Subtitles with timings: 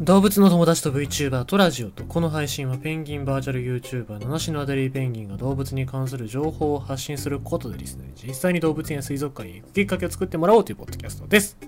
[0.00, 11.58] 動物の友達と VTuber とラジオとこの配信はペンギンバーチャル YouTuber 七種のアデリーペンギンが動物に関する情報を発信することでリスナーに実際に動物園や水族館に行くきっかけを作ってもらおうというポッドキャストです。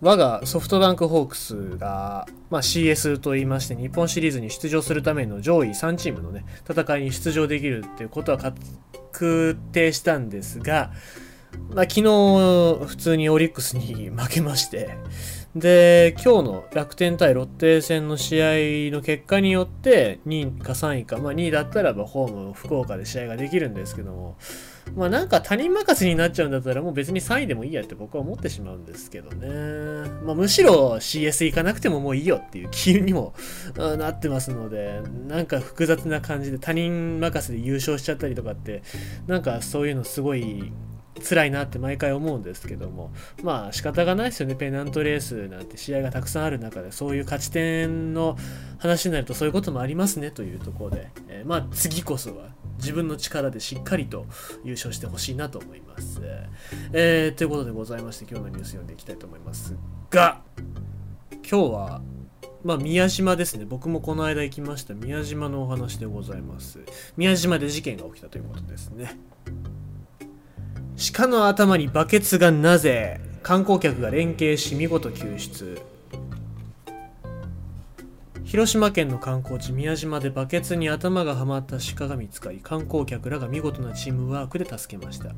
[0.00, 10.90] 我がソフトバンクホークスが、まあ、CS と言いまして日本シリーズに出場するための上位3チームのね戦いに出場できるっていうことは確定したんですが、
[11.74, 12.02] まあ、昨日
[12.86, 14.96] 普通にオリックスに負けまして
[15.56, 18.40] で、今日の楽天対ロッテ戦の試
[18.90, 24.38] 合の結果によって、2位か3位か、まあ2位だったらばホーム福岡で試合ができるんですけども、
[24.94, 30.08] まあなんか他人任せになっちゃうんだったらもう別に3位でもいいやって僕は思ってしまうんですけどね。
[30.22, 33.34] まあむしろ CS 行かなくてももういいよっていう気にも
[33.76, 38.84] なってますので、なんか複雑な感じで他人任せで優勝しちゃったりとかって、
[39.26, 40.72] なんかそういうのすごい
[41.22, 48.36] 辛いなって毎回思うんですけどもまあ仕方がないですよねペナントレースなんて試合がたくさんある中でそういう勝ち点の
[48.78, 54.26] 話になるとそういうこともありますねというところで、えー、まあ次こそは自分の力でしっかりと
[54.64, 56.20] 優勝してほしいなと思います、
[56.92, 59.76] えー、ということでございまして今日のニュース読んでいきたいと思います
[60.10, 60.40] が
[61.48, 62.02] 今日は
[62.62, 63.64] まあ、宮島ですね。
[63.64, 66.80] 僕もこの間行きました宮島のお話でございます。
[67.16, 69.18] 宮島で事件が起きたということですね。
[71.02, 75.80] 鹿の頭にバケツがなぜ観光客が連携し見事救出。
[78.44, 85.30] 広島県の観光地宮島でバケツに頭がはまった鹿が見つかり観光客らが見事なチームワークで助けました。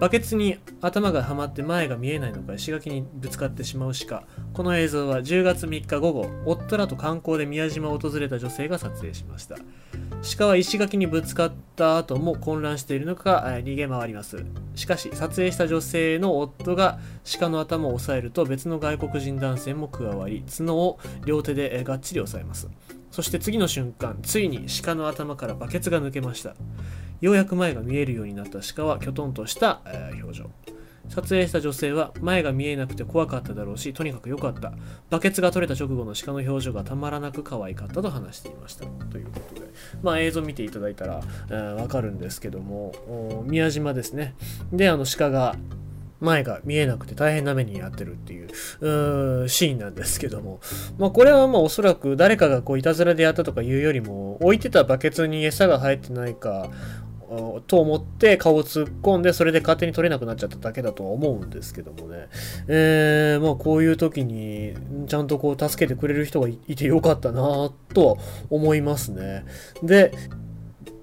[0.00, 9.56] バケツに頭がはまって前が見えないのか石垣にぶつかってしまう鹿この映像は10月3日午後夫らと観光で宮島を訪れた女性が撮影しました。
[10.38, 14.44] 鹿は石垣にぶつかった後も混乱しているのか逃げ回ります。
[14.74, 16.98] しかし撮影した女性の夫が
[17.38, 22.70] 鹿の頭を押さえると別の外国人男性も加わり角を両手でがっちり押さえます。
[23.10, 26.54] そして次の瞬間ついに鹿の頭からバケツが抜けました。
[27.20, 29.80] ようやく前が見えるようになった鹿はきょとんとした、
[30.22, 30.50] 表情。
[31.08, 34.72] 撮影した女性は前が見えなくて怖かっただろうしとにかく良かった。
[35.10, 38.86] バケツが取れた直後の鹿の表情がたまらなく可愛かったと話していました。
[38.86, 39.68] ということで。
[40.02, 44.34] まあ映像見ていただいたらわ、えー、かるんですけども宮島ですね。
[44.72, 45.56] であの鹿が
[46.20, 48.48] 前が見えなくて大変な目に遭ってるっていう
[49.44, 50.60] うシーンなんですけども、
[50.98, 56.70] まあ、これはまあおそらく誰かがこういたずらでやったとかいうよりも置いてたバケツに餌が入ってないか
[57.66, 62.28] と思って顔を突っ込んで、それで勝手に取れなくなっちゃっただけだとは思うんですけどもね。
[62.66, 64.74] えー、まあこういう時に、
[65.06, 68.18] ちゃんとこう助けてくれる人がいてよかったなと
[68.50, 69.44] 思いますね。
[69.82, 70.12] で、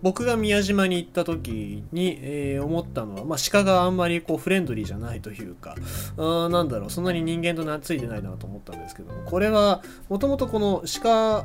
[0.01, 5.75] 僕が宮島に行った時に、えー、思ったのは、まあ、鹿があんまりこうフレンドリーじゃないというか、
[6.17, 11.43] あなんだろう、そんなに人間と懐いてないなと思ったんですけども、これは、もともとこの鹿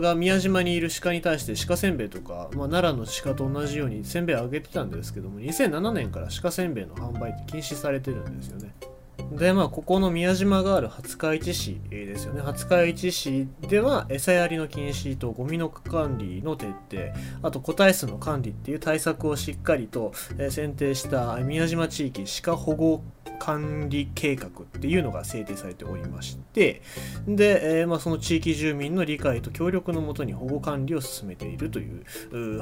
[0.00, 8.74] が宮島にいる鹿に対して鹿せんべいとか、まあ、奈良の鹿と同じようにせんべいをあげてたんですけども、2007年から鹿せんべいの販売って禁止されてるんですよね。
[9.32, 12.42] でまあここの宮島がある廿日市市ですよね。
[12.42, 16.74] 廿日市市では餌やりの禁止とゴミの管理の徹底。
[17.42, 23.02] あと個体数の管理っていう対策をしっかりと、え選定した宮島地域鹿保護
[23.38, 26.82] 管理計画っていうのが制定されておりまして。
[27.26, 32.04] で、えー、まあ、その地域住民の理解と協力のもとに保護管理を進めているという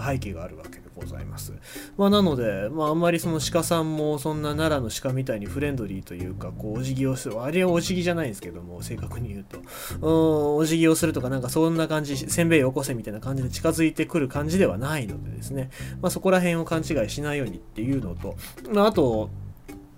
[0.01, 1.53] 背景があるわけでございます、
[1.97, 7.43] まあ、なので、まあ、あんまりその鹿さんもそんな奈良の鹿みたいにフレンドリーというかこうお辞儀をする。
[7.43, 9.59] あれはお辞儀じゃないんですけども正確に言うと。
[10.01, 15.71] うんお辞儀をするとかなんかそんな感じせんべいを起こせみたいな感じで近づいてくる感じではないのでですね、
[16.01, 18.37] まあ、そこら辺を勘違いしないようにっていうのと、
[18.71, 19.31] まあ、あと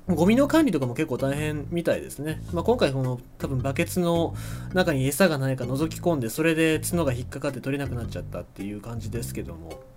[0.06, 2.43] ゴミの管理とかも結構大変みたいですね。
[2.53, 4.34] まあ、今回この多分バケツの
[4.75, 9.94] 中に餌がないか覗き込んでそれで角が引っかかって取れなくなっちゃったっていう感じですけども。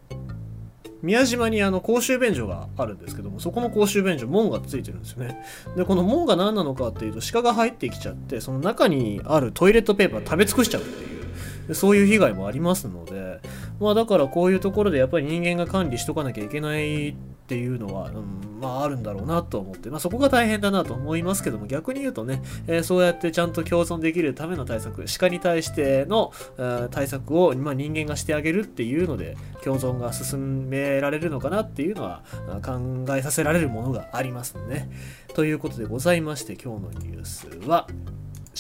[1.02, 5.44] 宮島にあの公衆便所があるんですけどもそこの公衆便所門がついてるんですよね。
[5.76, 13.40] でこの門が何なのかっていうと鹿が入ってきちゃってその中にあるトイレットペーパー食べ尽くしちゃうっていうそういう被害もありますので
[13.80, 17.16] まあだからこういうところでやっぱり人間が管理しとかなきゃいけない
[17.48, 32.24] っていうのは、うん、まああるんだろうなと思って、まあそこが大変だなと思いますけども、逆に言うとね、えー、そうやってちゃんと共存できるための対策、鹿に対しての、えー、対策を、まあ、人間がしてあげるっていうので、共存が進められるのかなっていうのは
[32.62, 34.90] 考えさせられるものがありますね。
[35.34, 37.88] ということでございまして、今日のニュースは、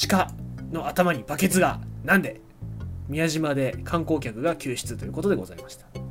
[0.07, 0.31] 鹿
[0.71, 2.39] の頭にバケツがなんで
[3.09, 6.06] 宮島で観光客が救出ということでございました。